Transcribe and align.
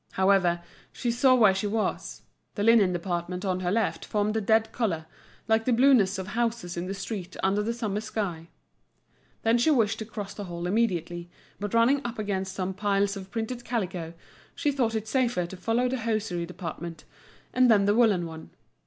However, 0.13 0.63
she 0.91 1.11
saw 1.11 1.35
where 1.35 1.53
she 1.53 1.67
was. 1.67 2.23
The 2.55 2.63
linen 2.63 2.91
department 2.91 3.45
on 3.45 3.59
her 3.59 3.71
left 3.71 4.03
formed 4.03 4.35
a 4.35 4.41
dead 4.41 4.71
colour, 4.71 5.05
like 5.47 5.65
the 5.65 5.71
blueness 5.73 6.17
of 6.17 6.29
houses 6.29 6.75
in 6.75 6.87
the 6.87 6.95
street 6.95 7.37
under 7.43 7.61
a 7.61 7.71
summer 7.71 8.01
sky; 8.01 8.47
then 9.43 9.59
she 9.59 9.69
wished 9.69 9.99
to 9.99 10.05
cross 10.05 10.33
the 10.33 10.45
hall 10.45 10.65
immediately, 10.65 11.29
but 11.59 11.75
running 11.75 12.03
up 12.03 12.17
against 12.17 12.55
some 12.55 12.73
piles 12.73 13.15
of 13.15 13.29
printed 13.29 13.63
calico, 13.63 14.15
she 14.55 14.71
thought 14.71 14.95
it 14.95 15.07
safer 15.07 15.45
to 15.45 15.55
follow 15.55 15.87
the 15.87 15.99
hosiery 15.99 16.47
department, 16.47 17.03
and 17.53 17.69
then 17.69 17.85
the 17.85 17.93
woollen 17.93 18.25
one. 18.25 18.49